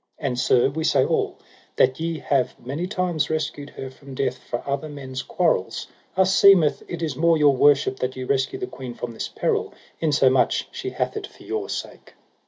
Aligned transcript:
And 0.17 0.39
sir, 0.39 0.67
we 0.71 0.83
say 0.83 1.05
all, 1.05 1.37
that 1.75 1.99
ye 1.99 2.17
have 2.17 2.59
many 2.59 2.87
times 2.87 3.29
rescued 3.29 3.69
her 3.69 3.91
from 3.91 4.15
death 4.15 4.39
for 4.39 4.67
other 4.67 4.89
men's 4.89 5.21
quarrels, 5.21 5.85
us 6.17 6.33
seemeth 6.35 6.81
it 6.87 7.03
is 7.03 7.15
more 7.15 7.37
your 7.37 7.55
worship 7.55 7.97
that 7.99 8.15
ye 8.15 8.23
rescue 8.23 8.57
the 8.57 8.65
queen 8.65 8.95
from 8.95 9.11
this 9.11 9.27
peril, 9.27 9.75
insomuch 9.99 10.67
she 10.71 10.89
hath 10.89 11.15
it 11.15 11.27
for 11.27 11.43
your 11.43 11.69
sake. 11.69 12.15